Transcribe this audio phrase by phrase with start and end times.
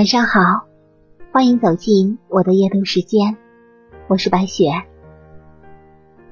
[0.00, 0.40] 晚上好，
[1.30, 3.36] 欢迎走进我的夜读时间，
[4.08, 4.70] 我是白雪。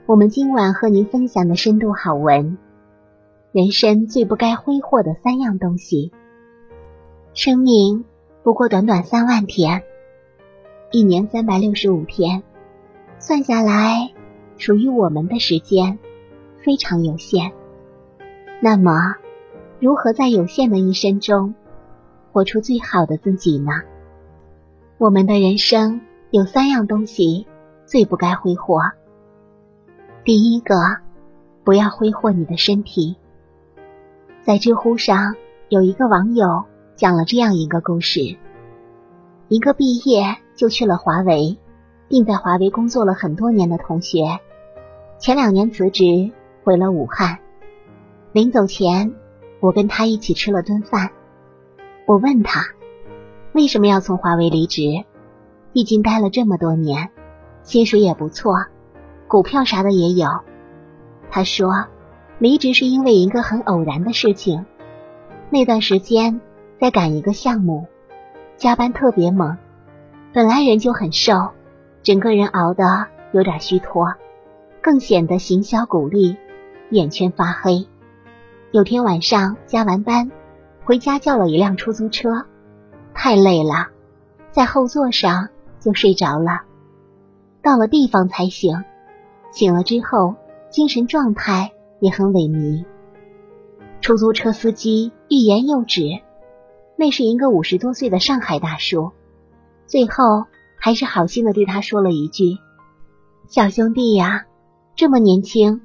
[0.07, 2.57] 我们今晚和您分享的深度好文：
[3.53, 6.13] 人生最不该挥霍的三样东西。
[7.35, 8.07] 生命
[8.43, 9.83] 不过短短三万天，
[10.91, 12.43] 一年三百六十五天，
[13.19, 14.15] 算下来，
[14.57, 15.99] 属于我们的时间
[16.65, 17.53] 非常有限。
[18.63, 19.17] 那么，
[19.79, 21.55] 如何在有限的一生中？
[22.33, 23.71] 活出最好的自己呢？
[24.99, 26.01] 我们的人生
[26.31, 27.47] 有三样东西
[27.87, 28.81] 最不该挥霍。
[30.25, 30.75] 第一个，
[31.65, 33.17] 不要挥霍你的身体。
[34.43, 35.37] 在知乎上
[35.69, 36.65] 有一个网友
[36.97, 38.37] 讲了这样一个故事：
[39.49, 41.59] 一个毕业就去了华为，
[42.09, 44.41] 并在华为工作了很多年的同学，
[45.19, 46.33] 前两年辞职
[46.65, 47.39] 回了武汉。
[48.33, 49.15] 临走前，
[49.61, 51.11] 我跟他一起吃了顿饭。
[52.09, 52.65] 我问他
[53.53, 55.05] 为什么要从华为离职？
[55.75, 57.11] 毕竟待了这么多年，
[57.63, 58.55] 薪水也不错，
[59.27, 60.27] 股票啥的也有。
[61.31, 61.85] 他说，
[62.39, 64.65] 离职是因为一个很偶然的事情。
[65.51, 66.41] 那段时间
[66.81, 67.87] 在赶一个项目，
[68.57, 69.59] 加班特别猛，
[70.33, 71.51] 本来人就很瘦，
[72.03, 74.15] 整个人熬得有点虚脱，
[74.81, 76.39] 更显得形销骨立，
[76.89, 77.87] 眼圈发黑。
[78.71, 80.31] 有天晚上加完班。
[80.89, 82.47] 回家叫了一辆出租车，
[83.13, 83.89] 太累了，
[84.51, 86.63] 在后座上就睡着了。
[87.61, 88.85] 到了地方才醒，
[89.53, 90.37] 醒了之后
[90.71, 92.87] 精神状态也很萎靡。
[94.01, 96.05] 出租车司机欲言又止，
[96.97, 99.13] 那是一个五十多岁的上海大叔，
[99.85, 100.47] 最后
[100.79, 102.45] 还是好心的对他说了一句
[103.47, 104.47] ：“小兄弟呀，
[104.97, 105.83] 这么年轻，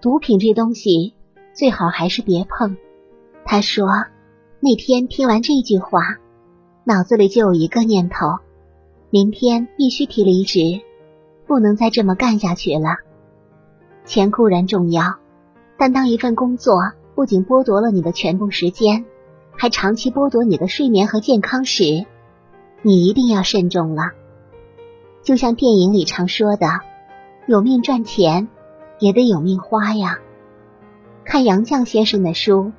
[0.00, 1.12] 毒品这东西
[1.52, 2.78] 最好还是别碰。”
[3.44, 3.86] 他说。
[4.58, 6.16] 那天听完这句话，
[6.82, 8.38] 脑子里就有一个念头：
[9.10, 10.80] 明天必须提离职，
[11.46, 12.96] 不能再这么干下去了。
[14.06, 15.16] 钱固然重要，
[15.76, 19.04] 但当一份工作不仅剥夺了你的全部时间，
[19.52, 22.06] 还长期剥夺你的睡眠和健康时，
[22.80, 24.12] 你一定要慎重了。
[25.22, 26.66] 就像电影里常说的
[27.46, 28.48] ：“有命赚钱，
[29.00, 30.18] 也得有命花呀。”
[31.26, 32.72] 看杨绛先生的书，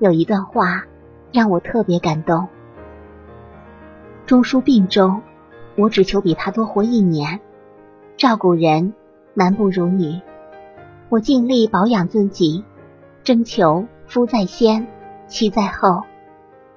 [0.00, 0.86] 有一段话。
[1.32, 2.48] 让我特别感动。
[4.26, 5.22] 钟书病中，
[5.76, 7.40] 我只求比他多活一年。
[8.16, 8.94] 照顾人，
[9.34, 10.20] 男不如女。
[11.08, 12.64] 我尽力保养自己，
[13.24, 14.86] 征求夫在先，
[15.26, 16.02] 妻在后。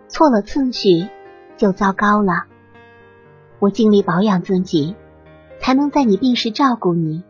[0.08, 1.08] 错了次序，
[1.58, 2.46] 就糟糕了。
[3.60, 4.96] 我尽力保养自己，
[5.60, 7.24] 才能在你病时照顾你，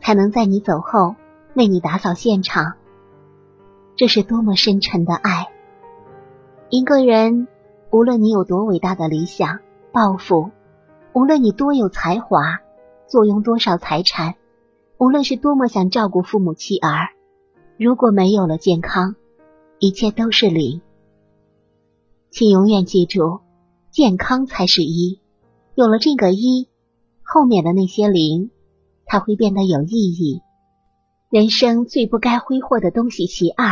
[0.00, 1.14] 才能在你走后
[1.54, 2.74] 为你打扫现场。
[3.96, 5.48] 这是多么深沉的爱！
[6.74, 7.48] 一个人，
[7.90, 9.58] 无论你有多伟大的理想、
[9.92, 10.52] 抱负，
[11.12, 12.62] 无论你多有才华，
[13.06, 14.36] 坐拥多少财产，
[14.96, 17.10] 无论是多么想照顾父母妻儿，
[17.76, 19.16] 如果没有了健康，
[19.80, 20.80] 一切都是零。
[22.30, 23.40] 请永远记住，
[23.90, 25.20] 健康才是一。
[25.74, 26.70] 有了这个一，
[27.22, 28.50] 后面的那些零，
[29.04, 30.40] 它会变得有意义。
[31.28, 33.68] 人生最不该挥霍的东西其二，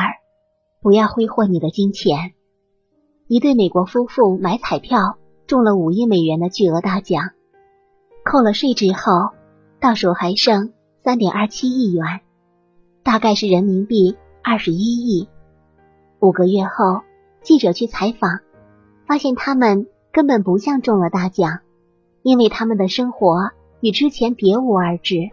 [0.83, 2.35] 不要挥霍你的金钱。
[3.31, 7.31] 一对美国夫妇买彩票中了五亿美元的巨额大奖，
[8.25, 9.31] 扣了税之后，
[9.79, 10.73] 到手还剩
[11.05, 12.23] 三点二七亿元，
[13.05, 15.29] 大概是人民币二十一亿。
[16.19, 17.03] 五个月后，
[17.41, 18.41] 记者去采访，
[19.07, 21.61] 发现他们根本不像中了大奖，
[22.23, 25.31] 因为他们的生活与之前别无二致：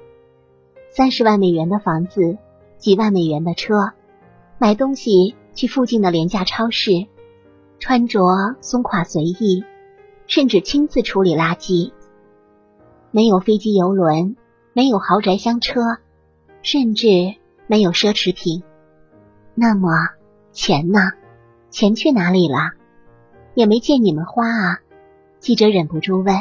[0.91, 2.37] 三十万美元的房子，
[2.77, 3.93] 几万美元的车，
[4.59, 7.07] 买东西去附近的廉价超市。
[7.87, 8.19] 穿着
[8.59, 9.63] 松垮随意，
[10.25, 11.93] 甚至亲自处理垃圾。
[13.11, 14.35] 没有飞机游轮，
[14.73, 15.79] 没有豪宅香车，
[16.61, 17.07] 甚至
[17.65, 18.61] 没有奢侈品。
[19.55, 19.89] 那么
[20.51, 20.99] 钱呢？
[21.69, 22.71] 钱去哪里了？
[23.53, 24.79] 也没见你们花啊！
[25.39, 26.35] 记者忍不住问。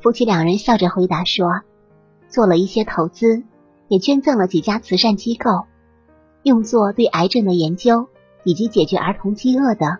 [0.00, 1.62] 夫妻两人笑着回答说
[2.30, 3.42] ：“做了一些投资，
[3.88, 5.66] 也捐赠了几家慈善机构，
[6.44, 8.06] 用作对癌症的研究
[8.44, 9.98] 以及解决儿童饥饿等。”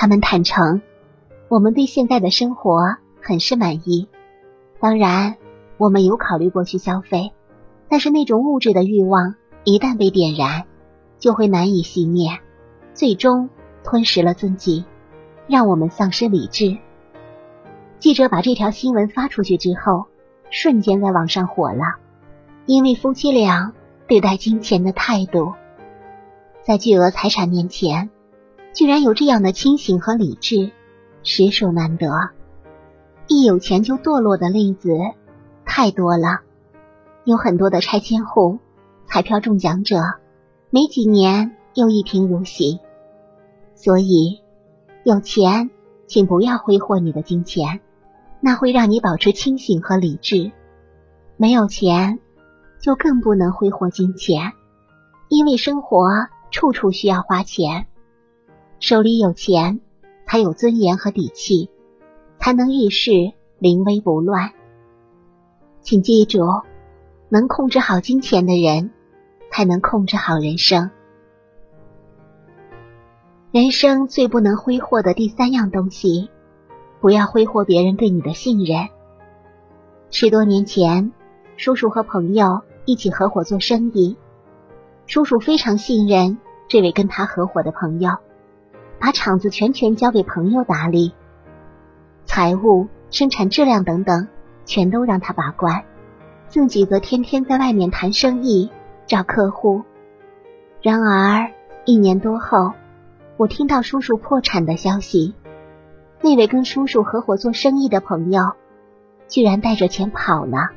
[0.00, 0.80] 他们坦诚，
[1.48, 4.08] 我们对现在的生活很是满意。
[4.78, 5.34] 当然，
[5.76, 7.32] 我们有考虑过去消费，
[7.88, 9.34] 但是那种物质的欲望
[9.64, 10.66] 一旦被点燃，
[11.18, 12.38] 就会难以熄灭，
[12.94, 13.50] 最终
[13.82, 14.84] 吞噬了自己，
[15.48, 16.78] 让我们丧失理智。
[17.98, 20.06] 记者把这条新闻发出去之后，
[20.48, 21.96] 瞬间在网上火了，
[22.66, 23.72] 因为夫妻俩
[24.06, 25.54] 对待金钱的态度，
[26.62, 28.10] 在巨额财产面前。
[28.72, 30.70] 居然有这样的清醒和理智，
[31.22, 32.30] 实属难得。
[33.26, 34.90] 一有钱就堕落的例子
[35.64, 36.40] 太多了，
[37.24, 38.58] 有很多的拆迁户，
[39.06, 39.96] 彩票中奖者，
[40.70, 42.78] 没几年又一贫如洗。
[43.74, 44.40] 所以，
[45.04, 45.70] 有钱，
[46.06, 47.80] 请不要挥霍你的金钱，
[48.40, 50.52] 那会让你保持清醒和理智；
[51.36, 52.18] 没有钱，
[52.80, 54.52] 就更不能挥霍金钱，
[55.28, 56.08] 因为生活
[56.50, 57.86] 处处需要花钱。
[58.80, 59.80] 手里有钱，
[60.24, 61.68] 才有尊严和底气，
[62.38, 64.52] 才能遇事临危不乱。
[65.80, 66.46] 请记住，
[67.28, 68.92] 能控制好金钱的人，
[69.50, 70.90] 才能控制好人生。
[73.50, 76.30] 人生最不能挥霍的第三样东西，
[77.00, 78.88] 不要挥霍别人对你的信任。
[80.10, 81.12] 十多年前，
[81.56, 84.16] 叔叔和朋友一起合伙做生意，
[85.06, 86.38] 叔叔非常信任
[86.68, 88.12] 这位跟他合伙的朋友。
[89.00, 91.12] 把厂子全权交给朋友打理，
[92.24, 94.28] 财务、生产质量等等，
[94.64, 95.84] 全都让他把关，
[96.48, 98.70] 自己则天天在外面谈生意、
[99.06, 99.82] 找客户。
[100.82, 101.52] 然而
[101.84, 102.72] 一年多后，
[103.36, 105.34] 我听到叔叔破产的消息，
[106.20, 108.52] 那位跟叔叔合伙做生意的朋友，
[109.28, 110.70] 居然带着钱跑了，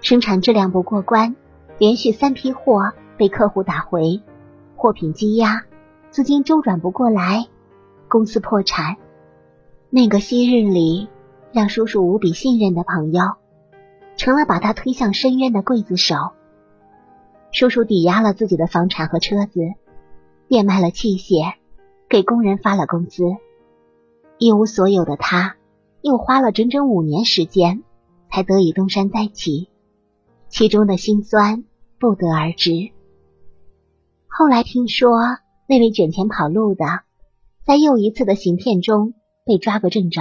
[0.00, 1.36] 生产质量不过关，
[1.78, 4.20] 连续三批货被客户打回，
[4.74, 5.62] 货品积压。
[6.12, 7.48] 资金周转不过来，
[8.06, 8.98] 公司破产。
[9.88, 11.08] 那个昔日里
[11.52, 13.22] 让叔叔无比信任的朋友，
[14.18, 16.14] 成了把他推向深渊的刽子手。
[17.50, 19.60] 叔叔抵押了自己的房产和车子，
[20.48, 21.54] 变卖了器械，
[22.10, 23.24] 给工人发了工资。
[24.36, 25.56] 一无所有的他，
[26.02, 27.84] 又花了整整五年时间，
[28.30, 29.70] 才得以东山再起，
[30.50, 31.64] 其中的辛酸
[31.98, 32.90] 不得而知。
[34.28, 35.38] 后来听说。
[35.66, 36.84] 那位卷钱跑路的，
[37.64, 39.14] 在又一次的行骗中
[39.46, 40.20] 被抓个正着，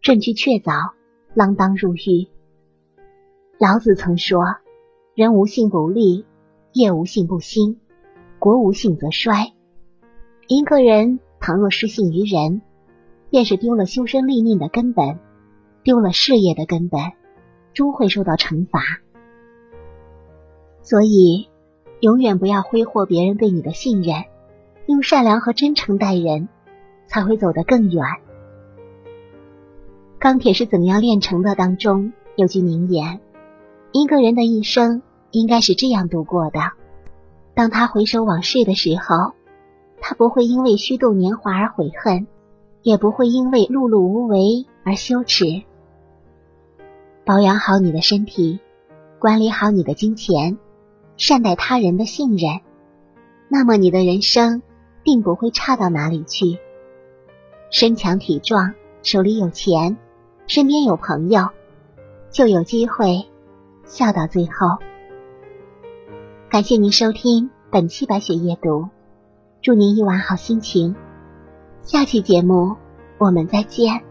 [0.00, 0.92] 证据确凿，
[1.34, 2.28] 锒铛入狱。
[3.58, 4.42] 老子曾说
[5.14, 6.24] ：“人无信不立，
[6.72, 7.78] 业无信不兴，
[8.38, 9.52] 国无信则衰。”
[10.48, 12.62] 一个人倘若失信于人，
[13.30, 15.18] 便是丢了修身立命的根本，
[15.82, 17.00] 丢了事业的根本，
[17.74, 18.80] 终会受到惩罚。
[20.82, 21.48] 所以，
[22.00, 24.24] 永远不要挥霍别人对你的信任。
[24.86, 26.48] 用善良和真诚待人，
[27.06, 28.04] 才会走得更远。
[30.18, 31.54] 钢铁是怎样炼成的？
[31.54, 33.20] 当中有句名言：
[33.92, 35.02] 一个人的一生
[35.32, 36.60] 应该是这样度过的。
[37.54, 39.32] 当他回首往事的时候，
[40.00, 42.26] 他不会因为虚度年华而悔恨，
[42.82, 45.62] 也不会因为碌碌无为而羞耻。
[47.24, 48.60] 保养好你的身体，
[49.18, 50.58] 管理好你的金钱，
[51.16, 52.60] 善待他人的信任，
[53.48, 54.62] 那么你的人生。
[55.06, 56.58] 并不会差到哪里去。
[57.70, 58.74] 身强体壮，
[59.04, 59.96] 手里有钱，
[60.48, 61.50] 身边有朋友，
[62.32, 63.24] 就有机会
[63.84, 64.78] 笑到最后。
[66.50, 68.88] 感谢您收听本期白雪夜读，
[69.62, 70.96] 祝您一晚好心情。
[71.82, 72.74] 下期节目
[73.18, 74.02] 我们再见。